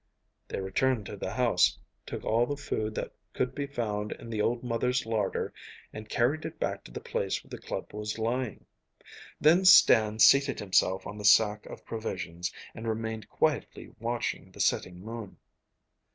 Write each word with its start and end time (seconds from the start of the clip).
They 0.47 0.59
returned 0.59 1.05
to 1.05 1.15
the 1.15 1.29
house, 1.33 1.77
took 2.07 2.25
all 2.25 2.47
the 2.47 2.57
food 2.57 2.95
that 2.95 3.11
could 3.33 3.53
be 3.53 3.67
found 3.67 4.13
in 4.13 4.31
the 4.31 4.41
old 4.41 4.63
mother's 4.63 5.05
larder, 5.05 5.53
and 5.93 6.09
carried 6.09 6.43
it 6.43 6.59
back 6.59 6.83
to 6.85 6.91
the 6.91 6.99
place 6.99 7.43
where 7.43 7.51
the 7.51 7.59
club 7.61 7.93
was 7.93 8.17
lying. 8.17 8.65
Then 9.39 9.63
Stan 9.63 10.17
seated 10.17 10.57
himself 10.59 11.05
on 11.05 11.19
the 11.19 11.23
sack 11.23 11.67
of 11.67 11.85
provisions, 11.85 12.51
and 12.73 12.87
remained 12.87 13.29
quietly 13.29 13.91
watching 13.99 14.51
the 14.51 14.59
setting 14.59 15.05
moon. 15.05 15.37